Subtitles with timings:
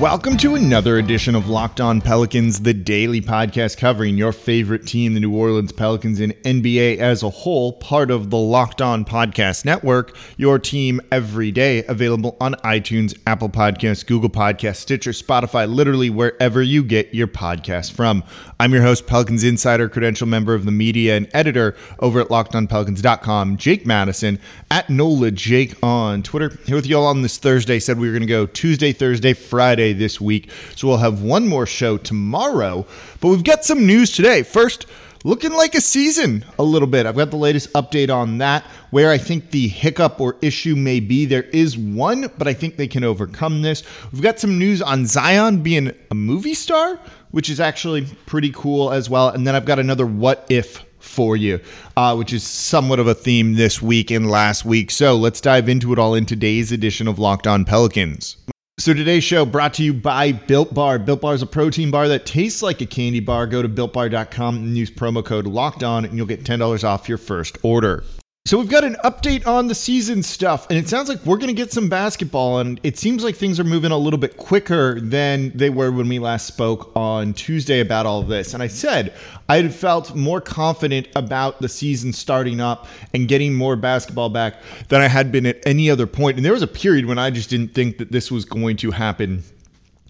[0.00, 5.14] Welcome to another edition of Locked On Pelicans, the daily podcast covering your favorite team,
[5.14, 9.64] the New Orleans Pelicans, and NBA as a whole, part of the Locked On Podcast
[9.64, 16.10] Network, your team every day, available on iTunes, Apple Podcasts, Google Podcasts, Stitcher, Spotify, literally
[16.10, 18.24] wherever you get your podcast from.
[18.58, 23.58] I'm your host, Pelicans Insider, credential member of the media and editor over at LockedOnPelicans.com,
[23.58, 24.40] Jake Madison,
[24.72, 26.50] at NOLA Jake on Twitter.
[26.66, 27.78] Here with you all on this Thursday.
[27.78, 30.50] Said we were going to go Tuesday, Thursday, Friday this week.
[30.74, 32.86] So we'll have one more show tomorrow.
[33.20, 34.42] But we've got some news today.
[34.42, 34.86] First,
[35.24, 37.06] looking like a season a little bit.
[37.06, 41.00] I've got the latest update on that, where I think the hiccup or issue may
[41.00, 41.24] be.
[41.24, 43.82] There is one, but I think they can overcome this.
[44.12, 46.98] We've got some news on Zion being a movie star,
[47.30, 49.30] which is actually pretty cool as well.
[49.30, 51.60] And then I've got another what if for you,
[51.96, 54.90] uh, which is somewhat of a theme this week and last week.
[54.90, 58.36] So let's dive into it all in today's edition of Locked On Pelicans.
[58.84, 60.98] So today's show brought to you by Built Bar.
[60.98, 63.46] Built Bar is a protein bar that tastes like a candy bar.
[63.46, 67.08] Go to builtbar.com and use promo code Locked On, and you'll get ten dollars off
[67.08, 68.04] your first order.
[68.46, 71.48] So we've got an update on the season stuff, and it sounds like we're going
[71.48, 75.00] to get some basketball, and it seems like things are moving a little bit quicker
[75.00, 78.52] than they were when we last spoke on Tuesday about all this.
[78.52, 79.14] And I said
[79.48, 84.56] I had felt more confident about the season starting up and getting more basketball back
[84.88, 86.36] than I had been at any other point.
[86.36, 88.90] And there was a period when I just didn't think that this was going to
[88.90, 89.42] happen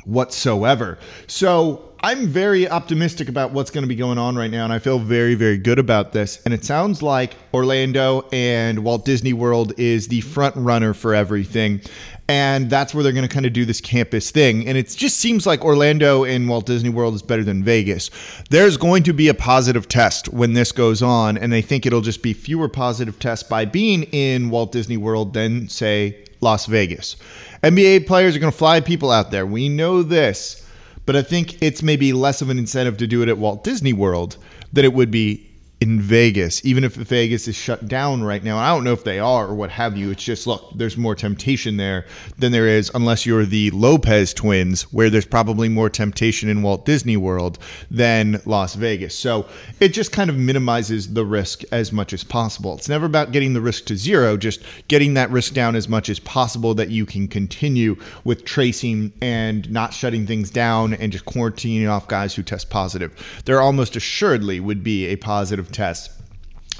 [0.04, 0.98] whatsoever.
[1.26, 4.78] So I'm very optimistic about what's going to be going on right now, and I
[4.78, 6.38] feel very, very good about this.
[6.44, 11.80] And it sounds like Orlando and Walt Disney World is the front runner for everything.
[12.28, 14.66] And that's where they're going to kind of do this campus thing.
[14.66, 18.10] And it just seems like Orlando and Walt Disney World is better than Vegas.
[18.50, 21.38] There's going to be a positive test when this goes on.
[21.38, 25.34] And they think it'll just be fewer positive tests by being in Walt Disney World
[25.34, 27.16] than, say, Las Vegas.
[27.64, 29.44] NBA players are going to fly people out there.
[29.44, 30.60] We know this.
[31.06, 33.92] But I think it's maybe less of an incentive to do it at Walt Disney
[33.92, 34.36] World
[34.72, 35.50] than it would be
[35.80, 38.56] in Vegas, even if Vegas is shut down right now.
[38.56, 40.10] I don't know if they are or what have you.
[40.10, 42.06] It's just, look, there's more temptation there
[42.38, 46.86] than there is unless you're the Lopez twins, where there's probably more temptation in Walt
[46.86, 47.58] Disney World
[47.90, 49.14] than Las Vegas.
[49.14, 49.46] So
[49.80, 52.74] it just kind of minimizes the risk as much as possible.
[52.74, 56.08] It's never about getting the risk to zero, just getting that risk down as much
[56.08, 61.26] as possible that you can continue with tracing and not shutting things down and just
[61.26, 63.42] quarantining off guys who test positive.
[63.44, 66.10] There almost assuredly would be a positive test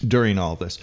[0.09, 0.79] during all this.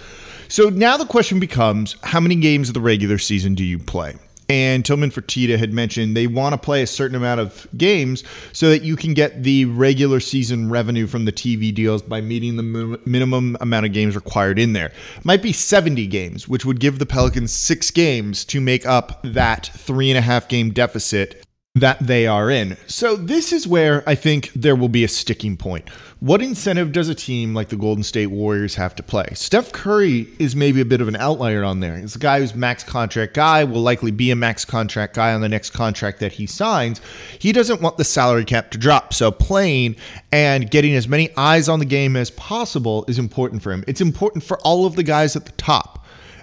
[0.47, 4.15] So now the question becomes how many games of the regular season do you play?
[4.49, 8.69] And Tillman Fertitta had mentioned they want to play a certain amount of games so
[8.69, 12.99] that you can get the regular season revenue from the TV deals by meeting the
[13.05, 14.87] minimum amount of games required in there.
[14.87, 19.21] It might be 70 games, which would give the Pelicans six games to make up
[19.23, 21.45] that three and a half game deficit
[21.75, 22.75] that they are in.
[22.87, 25.87] So this is where I think there will be a sticking point.
[26.19, 29.29] What incentive does a team like the Golden State Warriors have to play?
[29.35, 31.97] Steph Curry is maybe a bit of an outlier on there.
[31.97, 35.39] He's a guy who's max contract guy, will likely be a max contract guy on
[35.39, 36.99] the next contract that he signs.
[37.39, 39.13] He doesn't want the salary cap to drop.
[39.13, 39.95] So playing
[40.33, 43.85] and getting as many eyes on the game as possible is important for him.
[43.87, 46.00] It's important for all of the guys at the top.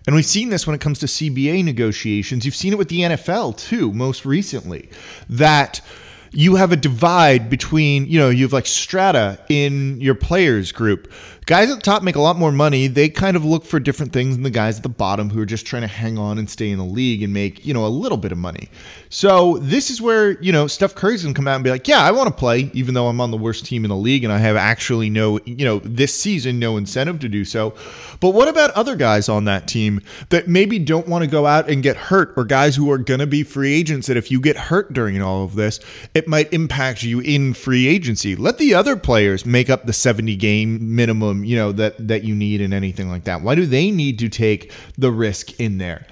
[0.09, 2.47] And we've seen this when it comes to CBA negotiations.
[2.47, 4.89] You've seen it with the NFL too, most recently,
[5.29, 5.83] that
[6.31, 11.13] you have a divide between, you know, you have like strata in your players group
[11.49, 12.89] guys at the top make a lot more money.
[12.89, 15.47] They kind of look for different things than the guys at the bottom who are
[15.47, 17.89] just trying to hang on and stay in the league and make, you know, a
[17.89, 18.69] little bit of money.
[19.09, 21.89] So this is where, you know, Steph Curry's going to come out and be like,
[21.89, 24.25] yeah, I want to play, even though I'm on the worst team in the league
[24.25, 27.75] and I have actually no, you know, this season, no incentive to do so.
[28.21, 31.71] But what about other guys on that team that maybe don't want to go out
[31.71, 34.39] and get hurt or guys who are going to be free agents that if you
[34.43, 35.81] get hurt during all of this,
[36.13, 38.37] it might impact you in free agency?
[38.37, 42.35] Let the other players make up the 70 game minimum you know that that you
[42.35, 43.43] need and anything like that?
[43.43, 46.07] Why do they need to take the risk in there?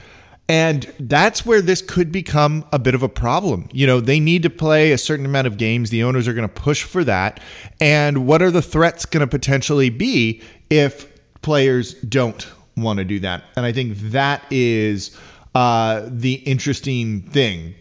[0.49, 3.69] And that's where this could become a bit of a problem.
[3.73, 5.91] You know, they need to play a certain amount of games.
[5.91, 7.41] The owners are going to push for that.
[7.81, 11.13] And what are the threats going to potentially be if
[11.43, 12.47] players don't
[12.77, 13.43] want to do that?
[13.57, 15.17] And I think that is
[15.57, 17.75] uh, the interesting thing.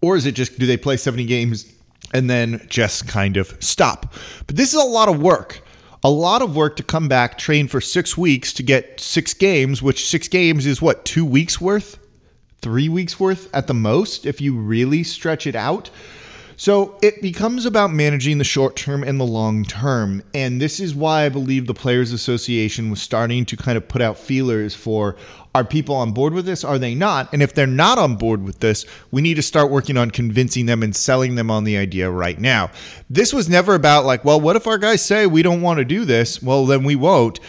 [0.00, 1.70] Or is it just do they play 70 games
[2.14, 4.14] and then just kind of stop?
[4.46, 5.60] But this is a lot of work
[6.02, 9.82] a lot of work to come back, train for six weeks to get six games,
[9.82, 11.98] which six games is what, two weeks worth?
[12.62, 15.90] Three weeks worth at the most, if you really stretch it out.
[16.60, 20.22] So it becomes about managing the short term and the long term.
[20.34, 24.02] And this is why I believe the Players Association was starting to kind of put
[24.02, 25.16] out feelers for
[25.54, 26.62] are people on board with this?
[26.62, 27.32] Are they not?
[27.32, 30.66] And if they're not on board with this, we need to start working on convincing
[30.66, 32.70] them and selling them on the idea right now.
[33.08, 35.84] This was never about like, well, what if our guys say we don't want to
[35.86, 36.42] do this?
[36.42, 37.40] Well, then we won't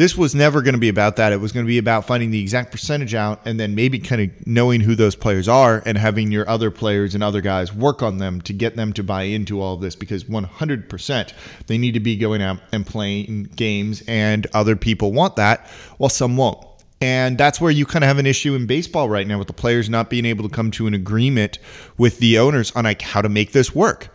[0.00, 1.30] this was never going to be about that.
[1.30, 4.22] It was going to be about finding the exact percentage out and then maybe kind
[4.22, 8.02] of knowing who those players are and having your other players and other guys work
[8.02, 11.32] on them to get them to buy into all of this because 100%
[11.66, 15.66] they need to be going out and playing games and other people want that
[15.98, 16.64] while some won't.
[17.02, 19.52] And that's where you kind of have an issue in baseball right now with the
[19.52, 21.58] players not being able to come to an agreement
[21.98, 24.08] with the owners on like how to make this work.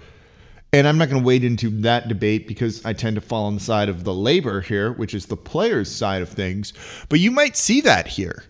[0.73, 3.55] And I'm not going to wade into that debate because I tend to fall on
[3.55, 6.73] the side of the labor here, which is the players' side of things.
[7.07, 8.43] But you might see that here.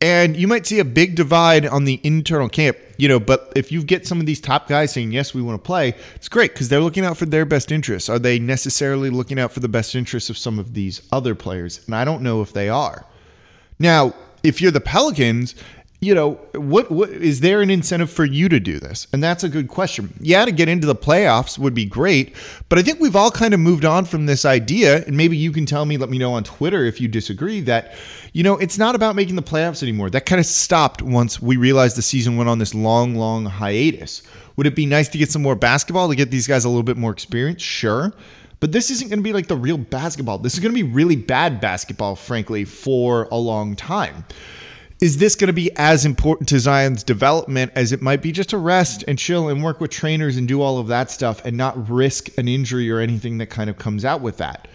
[0.00, 3.20] And you might see a big divide on the internal camp, you know.
[3.20, 5.94] But if you get some of these top guys saying, yes, we want to play,
[6.16, 8.08] it's great because they're looking out for their best interests.
[8.08, 11.84] Are they necessarily looking out for the best interests of some of these other players?
[11.86, 13.06] And I don't know if they are.
[13.78, 14.12] Now,
[14.42, 15.54] if you're the Pelicans
[16.02, 19.06] you know what what is there an incentive for you to do this?
[19.12, 20.12] And that's a good question.
[20.20, 22.34] Yeah to get into the playoffs would be great
[22.68, 25.52] but i think we've all kind of moved on from this idea and maybe you
[25.52, 27.94] can tell me let me know on twitter if you disagree that
[28.32, 30.10] you know it's not about making the playoffs anymore.
[30.10, 34.22] That kind of stopped once we realized the season went on this long long hiatus.
[34.56, 36.82] Would it be nice to get some more basketball to get these guys a little
[36.82, 37.62] bit more experience?
[37.62, 38.12] Sure
[38.58, 40.38] but this isn't going to be like the real basketball.
[40.38, 44.24] This is going to be really bad basketball frankly for a long time
[45.02, 48.50] is this going to be as important to Zion's development as it might be just
[48.50, 51.56] to rest and chill and work with trainers and do all of that stuff and
[51.56, 54.68] not risk an injury or anything that kind of comes out with that?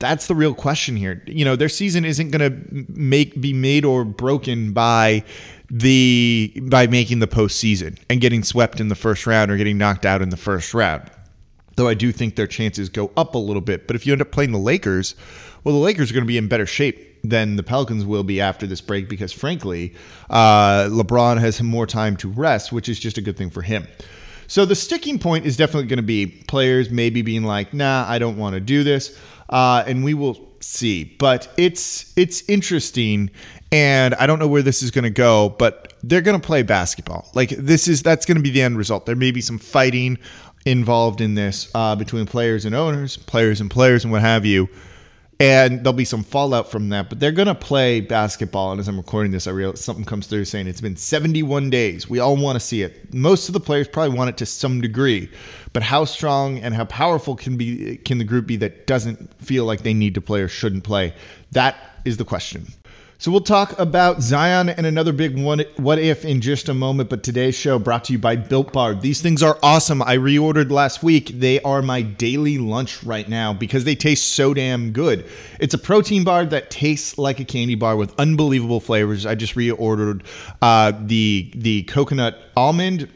[0.00, 1.22] That's the real question here.
[1.28, 5.22] You know, their season isn't going to make be made or broken by
[5.70, 10.04] the by making the postseason and getting swept in the first round or getting knocked
[10.04, 11.08] out in the first round.
[11.76, 13.86] Though I do think their chances go up a little bit.
[13.86, 15.14] But if you end up playing the Lakers,
[15.64, 18.40] well, the Lakers are going to be in better shape than the Pelicans will be
[18.40, 19.94] after this break because, frankly,
[20.28, 23.86] uh, LeBron has more time to rest, which is just a good thing for him.
[24.46, 28.18] So the sticking point is definitely going to be players maybe being like, "Nah, I
[28.18, 29.18] don't want to do this,"
[29.48, 31.04] uh, and we will see.
[31.18, 33.30] But it's it's interesting,
[33.72, 36.62] and I don't know where this is going to go, but they're going to play
[36.62, 37.30] basketball.
[37.32, 39.06] Like this is that's going to be the end result.
[39.06, 40.18] There may be some fighting
[40.66, 44.68] involved in this uh, between players and owners, players and players, and what have you
[45.40, 47.08] and there'll be some fallout from that.
[47.08, 48.70] But they're going to play basketball.
[48.72, 52.08] And as I'm recording this, I realize something comes through saying it's been 71 days.
[52.08, 53.12] We all want to see it.
[53.12, 55.30] Most of the players probably want it to some degree,
[55.72, 59.64] but how strong and how powerful can be can the group be that doesn't feel
[59.64, 61.14] like they need to play or shouldn't play?
[61.52, 62.66] That is the question.
[63.18, 67.08] So we'll talk about Zion and another big one what if in just a moment,
[67.08, 68.96] but today's show brought to you by Built Bar.
[68.96, 70.02] These things are awesome.
[70.02, 71.28] I reordered last week.
[71.28, 75.26] They are my daily lunch right now because they taste so damn good.
[75.60, 79.26] It's a protein bar that tastes like a candy bar with unbelievable flavors.
[79.26, 80.22] I just reordered
[80.60, 83.08] uh, the the coconut almond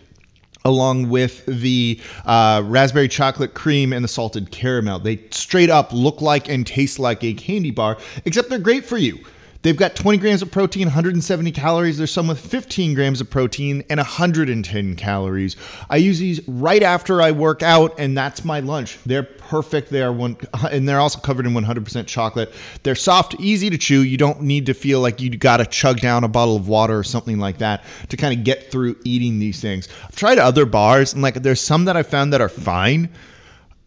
[0.65, 5.01] along with the uh, raspberry chocolate cream and the salted caramel.
[5.01, 8.97] They straight up look like and taste like a candy bar, except they're great for
[8.97, 9.19] you.
[9.63, 11.99] They've got 20 grams of protein, 170 calories.
[11.99, 15.57] There's some with 15 grams of protein and 110 calories.
[15.91, 18.99] I use these right after I work out, and that's my lunch.
[19.05, 19.91] They're perfect.
[19.91, 20.37] They are one,
[20.71, 22.53] and they're also covered in 100% chocolate.
[22.85, 24.03] They're soft, easy to chew.
[24.03, 26.97] You don't need to feel like you got to chug down a bottle of water
[26.97, 29.89] or something like that to kind of get through eating these things.
[30.05, 33.09] I've tried other bars, and like there's some that I found that are fine.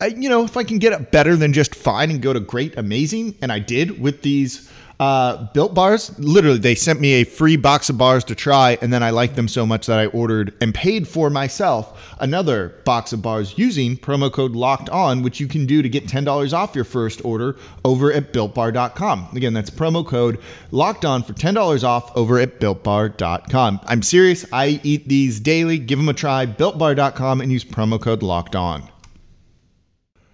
[0.01, 2.39] I, you know, if I can get it better than just fine and go to
[2.39, 4.69] great, amazing, and I did with these
[5.01, 8.93] uh, Built bars, literally, they sent me a free box of bars to try, and
[8.93, 13.11] then I liked them so much that I ordered and paid for myself another box
[13.11, 16.53] of bars using promo code Locked On, which you can do to get ten dollars
[16.53, 19.29] off your first order over at BuiltBar.com.
[19.35, 20.39] Again, that's promo code
[20.69, 23.79] Locked On for ten dollars off over at BuiltBar.com.
[23.85, 24.45] I'm serious.
[24.53, 25.79] I eat these daily.
[25.79, 26.45] Give them a try.
[26.45, 28.90] BuiltBar.com and use promo code Locked On.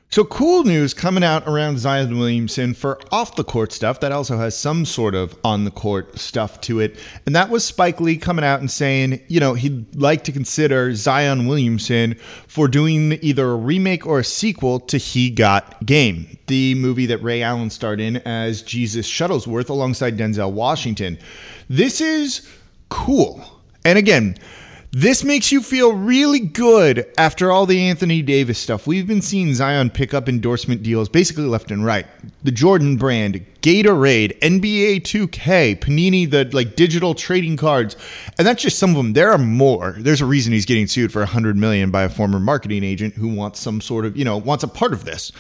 [0.09, 4.37] So cool news coming out around Zion Williamson for off the court stuff that also
[4.37, 6.97] has some sort of on the court stuff to it.
[7.25, 10.95] And that was Spike Lee coming out and saying, you know, he'd like to consider
[10.95, 12.15] Zion Williamson
[12.47, 17.21] for doing either a remake or a sequel to He Got Game, the movie that
[17.21, 21.19] Ray Allen starred in as Jesus Shuttlesworth alongside Denzel Washington.
[21.69, 22.49] This is
[22.87, 23.43] cool.
[23.83, 24.37] And again,
[24.91, 28.87] this makes you feel really good after all the Anthony Davis stuff.
[28.87, 32.05] We've been seeing Zion pick up endorsement deals basically left and right.
[32.43, 37.97] the Jordan brand, Gatorade, NBA 2K, Panini, the like digital trading cards,
[38.37, 39.11] and that's just some of them.
[39.11, 39.95] There are more.
[39.99, 43.15] There's a reason he's getting sued for a hundred million by a former marketing agent
[43.15, 45.33] who wants some sort of you know wants a part of this,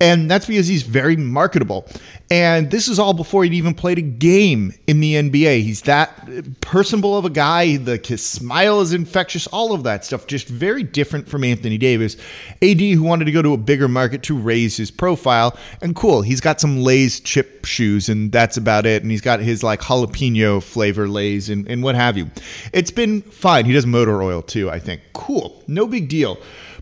[0.00, 1.86] and that's because he's very marketable.
[2.28, 5.62] And this is all before he'd even played a game in the NBA.
[5.62, 7.76] He's that personable of a guy.
[7.76, 9.46] The his smile is infectious.
[9.46, 12.16] All of that stuff, just very different from Anthony Davis,
[12.62, 15.56] AD who wanted to go to a bigger market to raise his profile.
[15.80, 19.02] And cool, he's got some Lay's chip shoes, and that's about it.
[19.02, 22.28] And he's got his like jalapeno flavor Lay's and, and what have you.
[22.72, 23.66] It's been fine.
[23.66, 25.00] He does motor oil too, I think.
[25.12, 26.38] Cool, no big deal.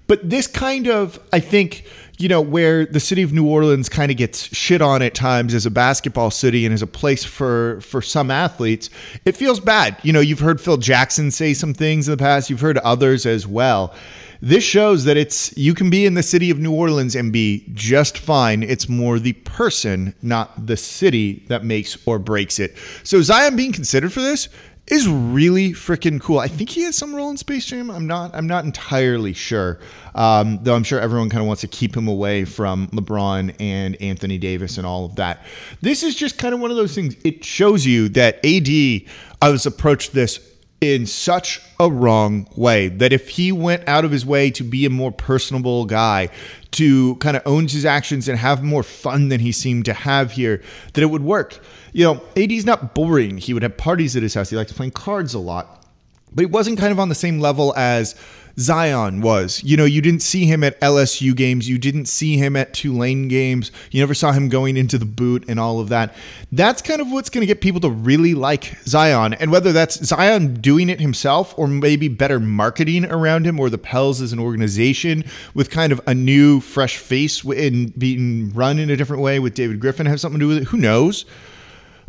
[0.07, 1.85] But this kind of, I think,
[2.19, 5.53] you know, where the city of New Orleans kind of gets shit on at times
[5.55, 8.91] as a basketball city and as a place for for some athletes,
[9.25, 9.97] it feels bad.
[10.03, 13.27] You know, you've heard Phil Jackson say some things in the past, you've heard others
[13.27, 13.95] as well.
[14.41, 17.65] This shows that it's you can be in the city of New Orleans and be
[17.73, 18.63] just fine.
[18.63, 22.77] It's more the person, not the city that makes or breaks it.
[23.03, 24.49] So Zion being considered for this
[24.87, 26.39] is really freaking cool.
[26.39, 27.91] I think he has some role in Space Jam.
[27.91, 28.35] I'm not.
[28.35, 29.79] I'm not entirely sure.
[30.15, 34.01] Um, though I'm sure everyone kind of wants to keep him away from LeBron and
[34.01, 35.45] Anthony Davis and all of that.
[35.81, 37.17] This is just kind of one of those things.
[37.25, 39.09] It shows you that AD
[39.43, 40.39] has approached this
[40.81, 44.85] in such a wrong way that if he went out of his way to be
[44.85, 46.29] a more personable guy,
[46.73, 50.33] to kind of owns his actions and have more fun than he seemed to have
[50.33, 50.63] here,
[50.93, 51.59] that it would work.
[51.93, 53.39] You know, AD's not boring.
[53.39, 54.51] He would have parties at his house.
[54.51, 55.87] He likes playing cards a lot,
[56.35, 58.17] but he wasn't kind of on the same level as
[58.59, 59.63] Zion was.
[59.65, 61.69] You know, you didn't see him at LSU games.
[61.69, 63.73] You didn't see him at Tulane games.
[63.91, 66.15] You never saw him going into the boot and all of that.
[66.53, 69.35] That's kind of what's going to get people to really like Zion.
[69.35, 73.79] And whether that's Zion doing it himself or maybe better marketing around him or the
[73.79, 78.91] Pels as an organization with kind of a new, fresh face and being run in
[78.91, 80.69] a different way with David Griffin have something to do with it.
[80.69, 81.25] Who knows?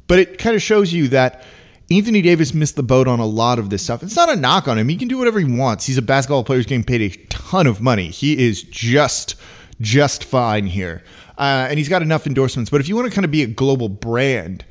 [0.07, 1.43] But it kind of shows you that
[1.91, 4.01] Anthony Davis missed the boat on a lot of this stuff.
[4.01, 4.89] It's not a knock on him.
[4.89, 5.85] He can do whatever he wants.
[5.85, 8.09] He's a basketball player who's getting paid a ton of money.
[8.09, 9.35] He is just
[9.81, 11.03] just fine here.
[11.37, 12.69] Uh, and he's got enough endorsements.
[12.69, 14.65] But if you want to kind of be a global brand,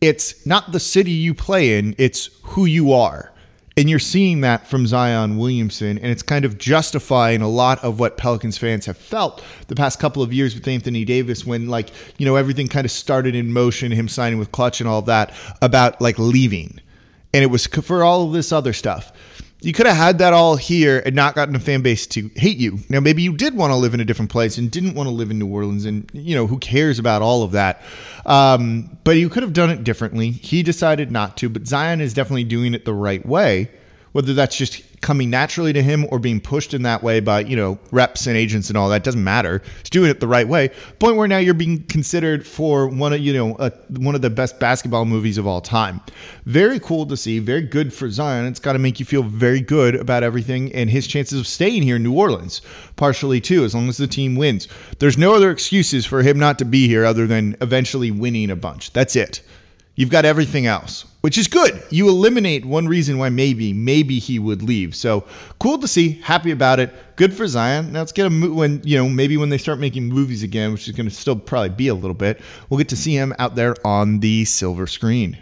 [0.00, 3.31] it's not the city you play in, it's who you are.
[3.76, 7.98] And you're seeing that from Zion Williamson, and it's kind of justifying a lot of
[7.98, 11.90] what Pelicans fans have felt the past couple of years with Anthony Davis when, like,
[12.18, 15.32] you know, everything kind of started in motion, him signing with Clutch and all that,
[15.62, 16.80] about like leaving.
[17.32, 19.10] And it was for all of this other stuff.
[19.62, 22.56] You could have had that all here and not gotten a fan base to hate
[22.56, 22.80] you.
[22.88, 25.14] Now, maybe you did want to live in a different place and didn't want to
[25.14, 27.80] live in New Orleans, and you know who cares about all of that.
[28.26, 30.32] Um, but you could have done it differently.
[30.32, 33.70] He decided not to, but Zion is definitely doing it the right way.
[34.12, 37.56] Whether that's just coming naturally to him or being pushed in that way by you
[37.56, 39.60] know reps and agents and all that doesn't matter.
[39.78, 40.70] He's doing it the right way.
[40.98, 44.30] Point where now you're being considered for one of you know a, one of the
[44.30, 46.00] best basketball movies of all time.
[46.46, 47.38] Very cool to see.
[47.38, 48.46] Very good for Zion.
[48.46, 51.82] It's got to make you feel very good about everything and his chances of staying
[51.82, 52.62] here in New Orleans.
[52.96, 54.68] Partially too, as long as the team wins.
[54.98, 58.56] There's no other excuses for him not to be here other than eventually winning a
[58.56, 58.92] bunch.
[58.92, 59.42] That's it.
[59.94, 61.82] You've got everything else, which is good.
[61.90, 64.94] You eliminate one reason why maybe, maybe he would leave.
[64.94, 65.24] So
[65.60, 66.12] cool to see.
[66.22, 66.94] Happy about it.
[67.16, 67.92] Good for Zion.
[67.92, 70.88] Now let's get mo- when you know maybe when they start making movies again, which
[70.88, 72.40] is going to still probably be a little bit.
[72.70, 75.36] We'll get to see him out there on the silver screen.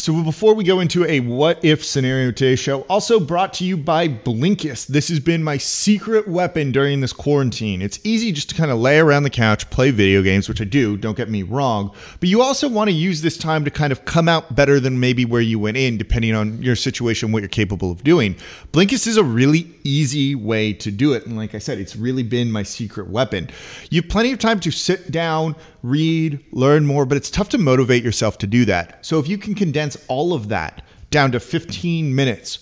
[0.00, 3.76] So before we go into a what if scenario today's show, also brought to you
[3.76, 4.86] by Blinkist.
[4.86, 7.82] This has been my secret weapon during this quarantine.
[7.82, 10.64] It's easy just to kind of lay around the couch, play video games, which I
[10.64, 13.92] do, don't get me wrong, but you also want to use this time to kind
[13.92, 17.42] of come out better than maybe where you went in, depending on your situation, what
[17.42, 18.36] you're capable of doing.
[18.72, 21.26] Blinkist is a really easy way to do it.
[21.26, 23.50] And like I said, it's really been my secret weapon.
[23.90, 27.58] You have plenty of time to sit down, read, learn more, but it's tough to
[27.58, 29.04] motivate yourself to do that.
[29.04, 32.58] So if you can condense all of that down to 15 minutes,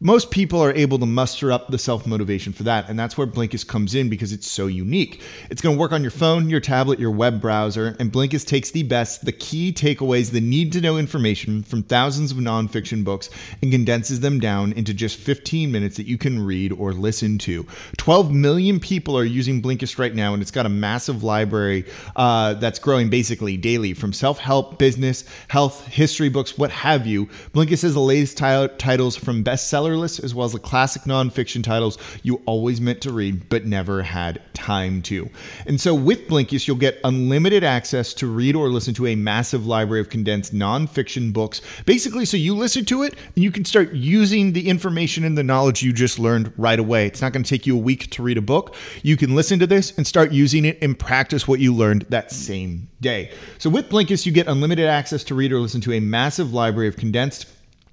[0.00, 2.88] most people are able to muster up the self motivation for that.
[2.88, 5.22] And that's where Blinkist comes in because it's so unique.
[5.50, 7.96] It's going to work on your phone, your tablet, your web browser.
[7.98, 12.30] And Blinkist takes the best, the key takeaways, the need to know information from thousands
[12.30, 13.28] of nonfiction books
[13.60, 17.66] and condenses them down into just 15 minutes that you can read or listen to.
[17.96, 22.54] 12 million people are using Blinkist right now, and it's got a massive library uh,
[22.54, 27.26] that's growing basically daily from self help, business, health, history books, what have you.
[27.52, 31.02] Blinkist has the latest t- titles from bestseller bestseller list, as well as the classic
[31.02, 35.28] nonfiction titles you always meant to read but never had time to.
[35.66, 39.66] And so with Blinkist, you'll get unlimited access to read or listen to a massive
[39.66, 41.60] library of condensed nonfiction books.
[41.86, 45.42] Basically, so you listen to it and you can start using the information and the
[45.42, 47.06] knowledge you just learned right away.
[47.06, 48.74] It's not going to take you a week to read a book.
[49.02, 52.30] You can listen to this and start using it and practice what you learned that
[52.30, 53.32] same day.
[53.58, 56.88] So with Blinkist, you get unlimited access to read or listen to a massive library
[56.88, 57.46] of condensed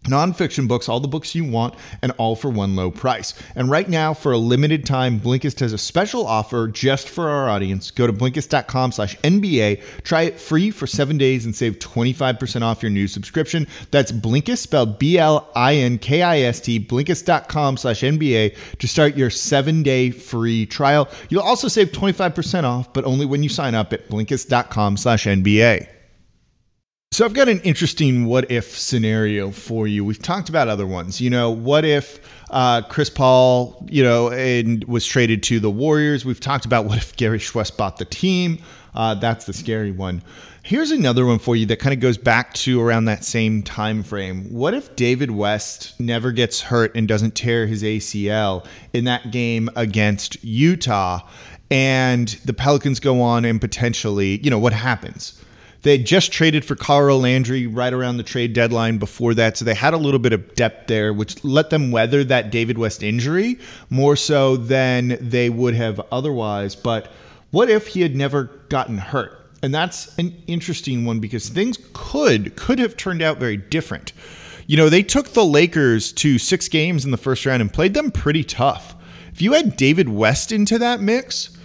[0.05, 3.33] nonfiction books, all the books you want, and all for one low price.
[3.55, 7.50] And right now, for a limited time, Blinkist has a special offer just for our
[7.50, 7.91] audience.
[7.91, 12.81] Go to Blinkist.com slash NBA, try it free for seven days, and save 25% off
[12.81, 13.67] your new subscription.
[13.91, 21.09] That's Blinkist, spelled B-L-I-N-K-I-S-T, Blinkist.com slash NBA to start your seven-day free trial.
[21.29, 25.94] You'll also save 25% off, but only when you sign up at Blinkist.com slash NBA.
[27.15, 30.03] So I've got an interesting what if scenario for you.
[30.03, 31.22] We've talked about other ones.
[31.22, 32.19] You know, what if
[32.50, 36.25] uh, Chris Paul, you know, and was traded to the Warriors?
[36.25, 38.57] We've talked about what if Gary Chouest bought the team.
[38.93, 40.24] Uh, that's the scary one.
[40.63, 44.03] Here's another one for you that kind of goes back to around that same time
[44.03, 44.51] frame.
[44.51, 49.69] What if David West never gets hurt and doesn't tear his ACL in that game
[49.77, 51.22] against Utah,
[51.72, 55.41] and the Pelicans go on and potentially, you know, what happens?
[55.85, 59.75] They just traded for Carl Landry right around the trade deadline before that, so they
[59.75, 63.59] had a little bit of depth there, which let them weather that David West injury
[63.91, 66.75] more so than they would have otherwise.
[66.75, 67.11] But
[67.51, 69.39] what if he had never gotten hurt?
[69.61, 74.11] And that's an interesting one because things could could have turned out very different.
[74.65, 77.93] You know, they took the Lakers to six games in the first round and played
[77.93, 78.95] them pretty tough.
[79.31, 81.55] If you had David West into that mix,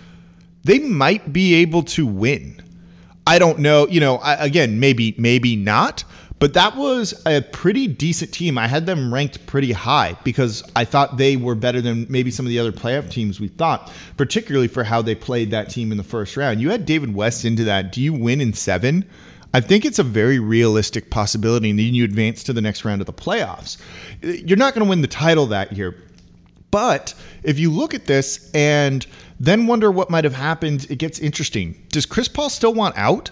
[0.62, 2.60] they might be able to win.
[3.30, 3.86] I don't know.
[3.86, 6.02] You know, I, again, maybe maybe not.
[6.40, 8.58] But that was a pretty decent team.
[8.58, 12.46] I had them ranked pretty high because I thought they were better than maybe some
[12.46, 15.98] of the other playoff teams we thought, particularly for how they played that team in
[15.98, 16.60] the first round.
[16.60, 17.92] You had David West into that.
[17.92, 19.04] Do you win in seven?
[19.52, 23.00] I think it's a very realistic possibility, and then you advance to the next round
[23.02, 23.76] of the playoffs.
[24.22, 25.94] You're not going to win the title that year,
[26.70, 29.06] but if you look at this and
[29.38, 31.80] then wonder what might have happened, it gets interesting.
[31.88, 33.30] Does Chris Paul still want out?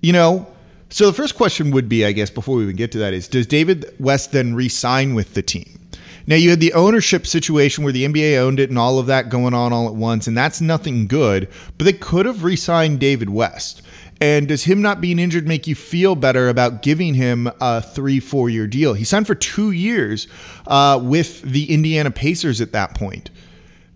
[0.00, 0.46] You know,
[0.90, 3.28] so the first question would be, I guess, before we even get to that, is
[3.28, 5.80] does David West then re sign with the team?
[6.26, 9.28] Now, you had the ownership situation where the NBA owned it and all of that
[9.28, 12.98] going on all at once, and that's nothing good, but they could have re signed
[12.98, 13.82] David West.
[14.24, 18.20] And does him not being injured make you feel better about giving him a three,
[18.20, 18.94] four year deal?
[18.94, 20.28] He signed for two years
[20.66, 23.28] uh, with the Indiana Pacers at that point.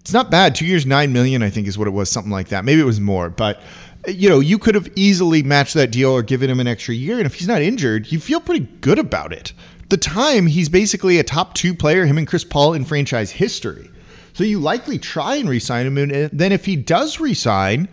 [0.00, 0.54] It's not bad.
[0.54, 2.66] Two years, nine million, I think, is what it was, something like that.
[2.66, 3.62] Maybe it was more, but
[4.06, 7.16] you know, you could have easily matched that deal or given him an extra year.
[7.16, 9.54] And if he's not injured, you feel pretty good about it.
[9.88, 13.90] The time he's basically a top two player, him and Chris Paul in franchise history.
[14.34, 15.96] So you likely try and resign him.
[15.96, 17.88] And then if he does resign,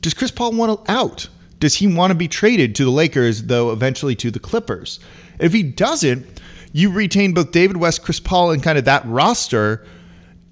[0.00, 1.28] does Chris Paul want to out?
[1.58, 5.00] Does he want to be traded to the Lakers, though eventually to the Clippers?
[5.38, 6.26] If he doesn't,
[6.72, 9.84] you retain both David West, Chris Paul, and kind of that roster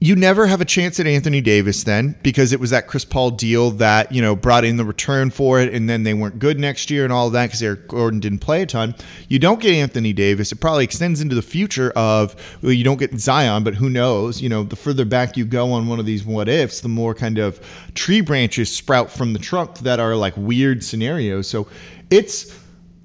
[0.04, 3.30] you never have a chance at Anthony Davis then because it was that Chris Paul
[3.30, 6.60] deal that, you know, brought in the return for it and then they weren't good
[6.60, 8.94] next year and all that because Eric Gordon didn't play a ton.
[9.28, 10.52] You don't get Anthony Davis.
[10.52, 14.42] It probably extends into the future of, well, you don't get Zion, but who knows?
[14.42, 17.14] You know, the further back you go on one of these what ifs, the more
[17.14, 17.58] kind of
[17.94, 21.48] tree branches sprout from the trunk that are like weird scenarios.
[21.48, 21.66] So
[22.10, 22.54] it's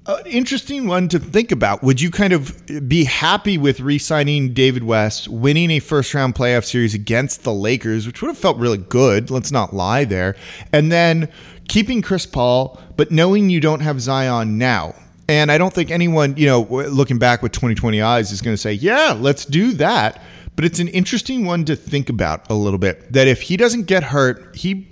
[0.06, 1.82] an interesting one to think about.
[1.82, 6.94] Would you kind of be happy with re-signing David West, winning a first-round playoff series
[6.94, 9.30] against the Lakers, which would have felt really good?
[9.30, 10.36] Let's not lie there,
[10.72, 11.28] and then
[11.68, 14.94] keeping Chris Paul, but knowing you don't have Zion now.
[15.28, 18.60] And I don't think anyone, you know, looking back with 2020 eyes, is going to
[18.60, 20.20] say, "Yeah, let's do that."
[20.56, 23.12] But it's an interesting one to think about a little bit.
[23.12, 24.88] That if he doesn't get hurt, he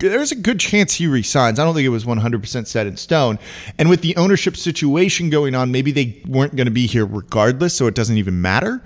[0.00, 1.58] there's a good chance he resigns.
[1.58, 3.38] I don't think it was 100% set in stone.
[3.78, 7.74] And with the ownership situation going on, maybe they weren't going to be here regardless,
[7.74, 8.82] so it doesn't even matter.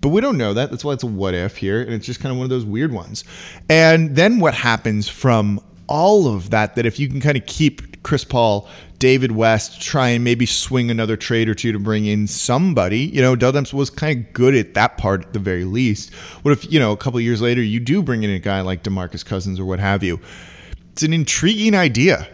[0.00, 0.70] But we don't know that.
[0.70, 1.82] That's why it's a what if here.
[1.82, 3.24] And it's just kind of one of those weird ones.
[3.68, 8.02] And then what happens from all of that, that if you can kind of keep
[8.02, 8.68] Chris Paul,
[9.00, 13.00] David West, try and maybe swing another trade or two to bring in somebody.
[13.00, 16.14] You know, Dell Demps was kind of good at that part at the very least.
[16.42, 18.84] What if, you know, a couple years later you do bring in a guy like
[18.84, 20.20] DeMarcus Cousins or what have you?
[20.92, 22.28] It's an intriguing idea.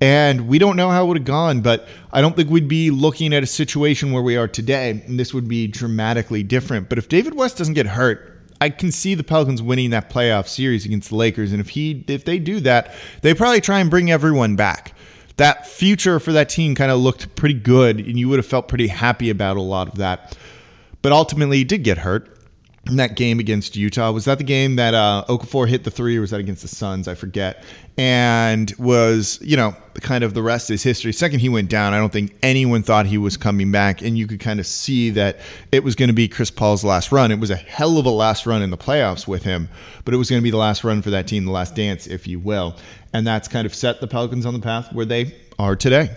[0.00, 2.90] And we don't know how it would have gone, but I don't think we'd be
[2.90, 6.88] looking at a situation where we are today, and this would be dramatically different.
[6.88, 10.48] But if David West doesn't get hurt, I can see the Pelicans winning that playoff
[10.48, 13.90] series against the Lakers, and if he if they do that, they probably try and
[13.90, 14.94] bring everyone back.
[15.38, 18.68] That future for that team kind of looked pretty good, and you would have felt
[18.68, 20.36] pretty happy about a lot of that.
[21.00, 22.37] But ultimately, he did get hurt,
[22.86, 24.10] that game against Utah.
[24.12, 26.68] Was that the game that uh, Okafor hit the three, or was that against the
[26.68, 27.06] Suns?
[27.06, 27.62] I forget.
[27.96, 31.12] And was you know kind of the rest is history.
[31.12, 34.26] Second he went down, I don't think anyone thought he was coming back, and you
[34.26, 35.40] could kind of see that
[35.72, 37.30] it was going to be Chris Paul's last run.
[37.30, 39.68] It was a hell of a last run in the playoffs with him,
[40.04, 42.06] but it was going to be the last run for that team, the last dance,
[42.06, 42.76] if you will,
[43.12, 46.10] and that's kind of set the Pelicans on the path where they are today.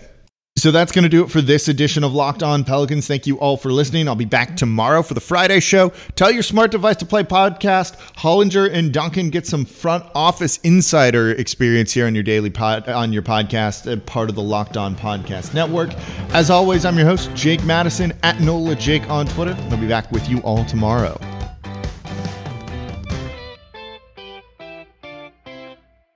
[0.56, 3.06] So that's going to do it for this edition of Locked On Pelicans.
[3.08, 4.06] Thank you all for listening.
[4.06, 5.92] I'll be back tomorrow for the Friday show.
[6.14, 7.96] Tell your smart device to play podcast.
[8.16, 13.14] Hollinger and Duncan get some front office insider experience here on your daily pod on
[13.14, 15.90] your podcast, part of the Locked On Podcast Network.
[16.34, 19.56] As always, I'm your host Jake Madison at Nola Jake on Twitter.
[19.70, 21.18] I'll be back with you all tomorrow.